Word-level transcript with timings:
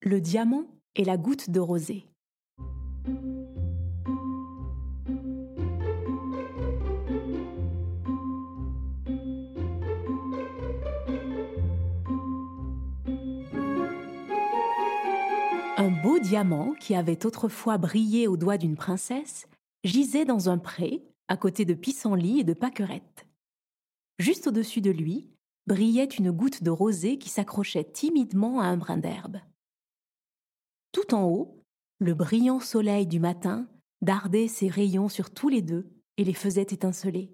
Le 0.00 0.20
diamant 0.20 0.64
et 0.94 1.04
la 1.04 1.16
goutte 1.16 1.50
de 1.50 1.58
rosée. 1.58 2.06
Un 15.76 15.90
beau 16.02 16.20
diamant 16.20 16.74
qui 16.78 16.94
avait 16.94 17.26
autrefois 17.26 17.76
brillé 17.76 18.28
aux 18.28 18.36
doigts 18.36 18.56
d'une 18.56 18.76
princesse 18.76 19.48
gisait 19.82 20.24
dans 20.24 20.48
un 20.48 20.58
pré 20.58 21.02
à 21.26 21.36
côté 21.36 21.64
de 21.64 21.74
pissenlit 21.74 22.38
et 22.38 22.44
de 22.44 22.54
pâquerettes. 22.54 23.26
Juste 24.20 24.46
au-dessus 24.46 24.80
de 24.80 24.92
lui 24.92 25.28
brillait 25.66 26.04
une 26.04 26.30
goutte 26.30 26.62
de 26.62 26.70
rosée 26.70 27.18
qui 27.18 27.28
s'accrochait 27.28 27.82
timidement 27.82 28.60
à 28.60 28.66
un 28.66 28.76
brin 28.76 28.96
d'herbe. 28.96 29.38
En 31.12 31.24
haut, 31.24 31.64
le 31.98 32.14
brillant 32.14 32.60
soleil 32.60 33.06
du 33.06 33.20
matin 33.20 33.68
dardait 34.02 34.48
ses 34.48 34.68
rayons 34.68 35.08
sur 35.08 35.30
tous 35.32 35.48
les 35.48 35.62
deux 35.62 35.90
et 36.16 36.24
les 36.24 36.34
faisait 36.34 36.62
étinceler. 36.62 37.32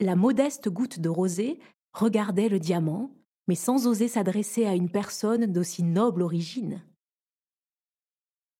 La 0.00 0.16
modeste 0.16 0.68
goutte 0.68 1.00
de 1.00 1.08
rosée 1.08 1.58
regardait 1.92 2.48
le 2.48 2.58
diamant 2.58 3.10
mais 3.50 3.56
sans 3.56 3.88
oser 3.88 4.06
s'adresser 4.06 4.64
à 4.64 4.76
une 4.76 4.92
personne 4.92 5.46
d'aussi 5.46 5.82
noble 5.82 6.22
origine. 6.22 6.84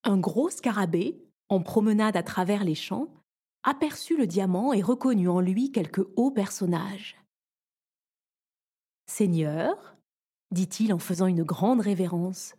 Un 0.02 0.18
gros 0.18 0.50
scarabée, 0.50 1.24
en 1.48 1.62
promenade 1.62 2.16
à 2.16 2.24
travers 2.24 2.64
les 2.64 2.74
champs, 2.74 3.06
aperçut 3.62 4.16
le 4.16 4.26
diamant 4.26 4.72
et 4.72 4.82
reconnut 4.82 5.28
en 5.28 5.38
lui 5.38 5.70
quelque 5.70 6.12
haut 6.16 6.32
personnage. 6.32 7.16
Seigneur, 9.06 9.96
dit-il 10.50 10.92
en 10.92 10.98
faisant 10.98 11.28
une 11.28 11.44
grande 11.44 11.82
révérence, 11.82 12.56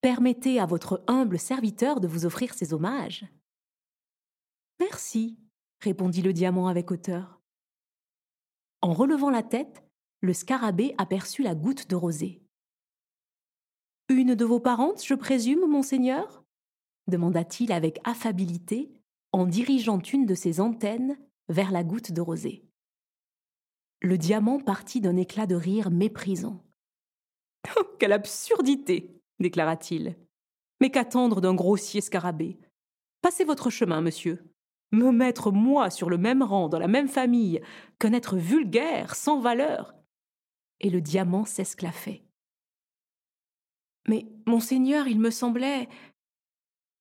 permettez 0.00 0.60
à 0.60 0.66
votre 0.66 1.02
humble 1.06 1.38
serviteur 1.38 2.00
de 2.00 2.08
vous 2.08 2.26
offrir 2.26 2.54
ses 2.54 2.72
hommages. 2.72 3.26
Merci, 4.80 5.38
répondit 5.80 6.22
le 6.22 6.32
diamant 6.32 6.68
avec 6.68 6.90
hauteur. 6.90 7.40
En 8.82 8.92
relevant 8.92 9.30
la 9.30 9.42
tête, 9.42 9.84
le 10.22 10.32
scarabée 10.32 10.94
aperçut 10.98 11.42
la 11.42 11.54
goutte 11.54 11.88
de 11.88 11.96
rosée. 11.96 12.42
Une 14.08 14.34
de 14.34 14.44
vos 14.44 14.60
parentes, 14.60 15.04
je 15.04 15.14
présume, 15.14 15.66
monseigneur? 15.66 16.44
demanda-t-il 17.06 17.72
avec 17.72 17.98
affabilité 18.04 18.92
en 19.32 19.46
dirigeant 19.46 19.98
une 19.98 20.26
de 20.26 20.34
ses 20.34 20.60
antennes 20.60 21.18
vers 21.48 21.72
la 21.72 21.84
goutte 21.84 22.12
de 22.12 22.20
rosée. 22.20 22.64
Le 24.00 24.16
diamant 24.16 24.60
partit 24.60 25.00
d'un 25.00 25.16
éclat 25.16 25.46
de 25.46 25.56
rire 25.56 25.90
méprisant. 25.90 26.64
Quelle 27.98 28.12
absurdité 28.12 29.19
déclara-t-il. 29.40 30.16
Mais 30.80 30.90
qu'attendre 30.90 31.40
d'un 31.40 31.54
grossier 31.54 32.00
scarabée? 32.00 32.58
Passez 33.22 33.44
votre 33.44 33.70
chemin, 33.70 34.00
monsieur. 34.00 34.44
Me 34.92 35.10
mettre, 35.12 35.52
moi, 35.52 35.90
sur 35.90 36.10
le 36.10 36.18
même 36.18 36.42
rang, 36.42 36.68
dans 36.68 36.78
la 36.78 36.88
même 36.88 37.08
famille, 37.08 37.60
qu'un 37.98 38.12
être 38.12 38.36
vulgaire, 38.36 39.14
sans 39.14 39.40
valeur, 39.40 39.94
et 40.80 40.90
le 40.90 41.00
diamant 41.00 41.44
s'esclaffait. 41.44 42.24
Mais, 44.08 44.26
monseigneur, 44.46 45.06
il 45.06 45.20
me 45.20 45.30
semblait. 45.30 45.88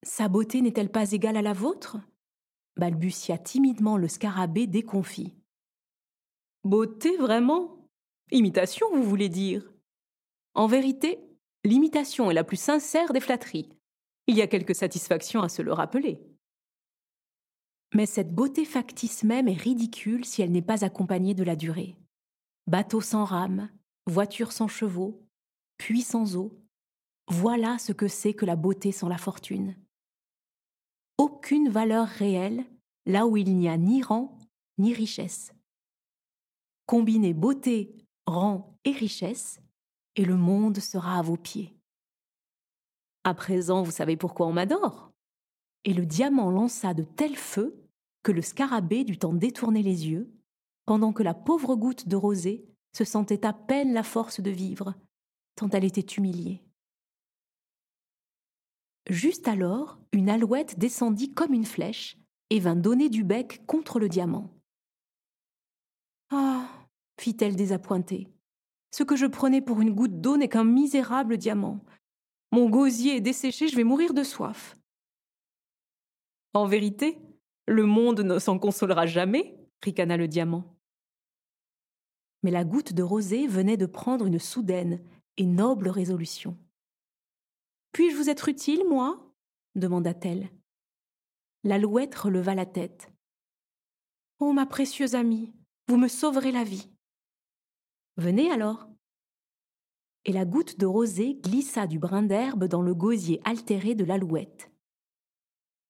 Sa 0.03 0.27
beauté 0.27 0.61
n'est-elle 0.61 0.91
pas 0.91 1.11
égale 1.11 1.37
à 1.37 1.41
la 1.41 1.53
vôtre? 1.53 1.97
balbutia 2.77 3.37
timidement 3.37 3.97
le 3.97 4.07
scarabée 4.07 4.65
déconfit. 4.65 5.35
Beauté, 6.63 7.17
vraiment? 7.17 7.87
Imitation, 8.31 8.87
vous 8.93 9.03
voulez 9.03 9.29
dire? 9.29 9.71
En 10.53 10.67
vérité, 10.67 11.19
l'imitation 11.63 12.31
est 12.31 12.35
la 12.35 12.43
plus 12.43 12.59
sincère 12.59 13.13
des 13.13 13.19
flatteries. 13.19 13.69
Il 14.27 14.35
y 14.35 14.41
a 14.41 14.47
quelque 14.47 14.73
satisfaction 14.73 15.41
à 15.41 15.49
se 15.49 15.61
le 15.61 15.73
rappeler. 15.73 16.21
Mais 17.95 18.05
cette 18.05 18.33
beauté 18.33 18.65
factice 18.65 19.23
même 19.23 19.47
est 19.47 19.53
ridicule 19.53 20.25
si 20.25 20.41
elle 20.41 20.51
n'est 20.51 20.61
pas 20.61 20.85
accompagnée 20.85 21.33
de 21.33 21.43
la 21.43 21.55
durée 21.55 21.95
bateau 22.69 23.01
sans 23.01 23.25
rame, 23.25 23.69
voiture 24.05 24.51
sans 24.51 24.67
chevaux, 24.67 25.25
puits 25.77 26.03
sans 26.03 26.35
eau, 26.37 26.61
voilà 27.27 27.79
ce 27.79 27.91
que 27.91 28.07
c'est 28.07 28.35
que 28.35 28.45
la 28.45 28.55
beauté 28.55 28.91
sans 28.91 29.07
la 29.07 29.17
fortune. 29.17 29.75
Aucune 31.17 31.69
valeur 31.69 32.07
réelle 32.07 32.63
là 33.07 33.25
où 33.25 33.37
il 33.37 33.57
n'y 33.57 33.67
a 33.67 33.77
ni 33.77 34.03
rang 34.03 34.37
ni 34.77 34.93
richesse. 34.93 35.51
Combinez 36.85 37.33
beauté, 37.33 37.97
rang 38.27 38.77
et 38.85 38.91
richesse, 38.91 39.59
et 40.15 40.25
le 40.25 40.35
monde 40.35 40.79
sera 40.79 41.19
à 41.19 41.21
vos 41.21 41.37
pieds. 41.37 41.75
À 43.23 43.33
présent, 43.33 43.83
vous 43.83 43.91
savez 43.91 44.17
pourquoi 44.17 44.47
on 44.47 44.53
m'adore. 44.53 45.11
Et 45.85 45.93
le 45.93 46.05
diamant 46.05 46.51
lança 46.51 46.93
de 46.93 47.03
tels 47.03 47.35
feux 47.35 47.85
que 48.23 48.31
le 48.31 48.41
scarabée 48.41 49.03
dut 49.03 49.19
en 49.23 49.33
détourner 49.33 49.83
les 49.83 50.07
yeux, 50.07 50.31
pendant 50.85 51.13
que 51.13 51.23
la 51.23 51.33
pauvre 51.33 51.75
goutte 51.75 52.07
de 52.07 52.15
rosée 52.15 52.65
se 52.95 53.03
sentait 53.03 53.45
à 53.45 53.53
peine 53.53 53.93
la 53.93 54.03
force 54.03 54.41
de 54.41 54.49
vivre, 54.49 54.95
tant 55.55 55.69
elle 55.69 55.85
était 55.85 56.15
humiliée. 56.15 56.63
Juste 59.09 59.47
alors, 59.47 59.99
une 60.11 60.29
alouette 60.29 60.77
descendit 60.77 61.33
comme 61.33 61.53
une 61.53 61.65
flèche 61.65 62.17
et 62.49 62.59
vint 62.59 62.75
donner 62.75 63.09
du 63.09 63.23
bec 63.23 63.65
contre 63.65 63.99
le 63.99 64.09
diamant. 64.09 64.53
Ah 66.31 66.67
fit-elle 67.19 67.55
désappointée, 67.55 68.29
ce 68.91 69.03
que 69.03 69.15
je 69.15 69.25
prenais 69.25 69.61
pour 69.61 69.81
une 69.81 69.93
goutte 69.93 70.19
d'eau 70.21 70.37
n'est 70.37 70.49
qu'un 70.49 70.63
misérable 70.63 71.37
diamant. 71.37 71.79
Mon 72.51 72.69
gosier 72.69 73.17
est 73.17 73.21
desséché, 73.21 73.67
je 73.67 73.75
vais 73.75 73.83
mourir 73.83 74.13
de 74.13 74.23
soif. 74.23 74.75
En 76.53 76.65
vérité, 76.65 77.19
le 77.67 77.85
monde 77.85 78.21
ne 78.21 78.39
s'en 78.39 78.57
consolera 78.57 79.05
jamais, 79.05 79.55
ricana 79.83 80.17
le 80.17 80.27
diamant 80.27 80.79
mais 82.43 82.51
la 82.51 82.63
goutte 82.63 82.93
de 82.93 83.03
rosée 83.03 83.47
venait 83.47 83.77
de 83.77 83.85
prendre 83.85 84.25
une 84.25 84.39
soudaine 84.39 85.03
et 85.37 85.45
noble 85.45 85.89
résolution. 85.89 86.57
Puis-je 87.91 88.15
vous 88.15 88.29
être 88.29 88.49
utile, 88.49 88.83
moi? 88.87 89.33
demanda-t-elle. 89.75 90.49
L'alouette 91.63 92.15
releva 92.15 92.55
la 92.55 92.65
tête. 92.65 93.11
Oh, 94.39 94.53
ma 94.53 94.65
précieuse 94.65 95.15
amie, 95.15 95.53
vous 95.87 95.97
me 95.97 96.07
sauverez 96.07 96.51
la 96.51 96.63
vie. 96.63 96.89
Venez 98.19 98.51
alors. 98.51 98.89
Et 100.25 100.33
la 100.33 100.43
goutte 100.43 100.77
de 100.77 100.85
rosée 100.85 101.35
glissa 101.35 101.87
du 101.87 101.99
brin 101.99 102.21
d'herbe 102.21 102.65
dans 102.65 102.81
le 102.81 102.93
gosier 102.93 103.39
altéré 103.45 103.95
de 103.95 104.03
l'alouette. 104.03 104.69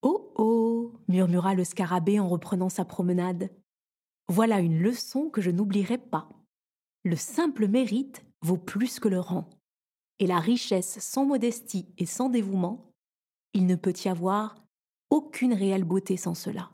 Oh 0.04 0.32
oh 0.36 0.94
murmura 1.08 1.56
le 1.56 1.64
scarabée 1.64 2.20
en 2.20 2.30
reprenant 2.30 2.70
sa 2.70 2.86
promenade. 2.86 3.50
Voilà 4.28 4.60
une 4.60 4.80
leçon 4.80 5.32
que 5.32 5.42
je 5.42 5.50
n'oublierai 5.50 5.98
pas. 5.98 6.30
Le 7.04 7.16
simple 7.16 7.68
mérite 7.68 8.24
vaut 8.44 8.58
plus 8.58 9.00
que 9.00 9.08
le 9.08 9.20
rang. 9.20 9.50
Et 10.20 10.28
la 10.28 10.38
richesse 10.38 11.00
sans 11.00 11.26
modestie 11.26 11.88
et 11.98 12.06
sans 12.06 12.30
dévouement, 12.30 12.94
il 13.56 13.66
ne 13.66 13.76
peut 13.76 13.96
y 14.06 14.08
avoir 14.08 14.64
aucune 15.10 15.56
réelle 15.56 15.84
beauté 15.84 16.16
sans 16.16 16.36
cela. 16.36 16.70